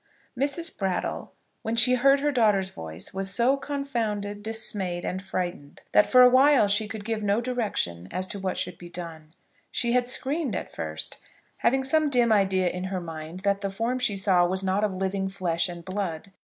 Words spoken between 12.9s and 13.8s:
mind that the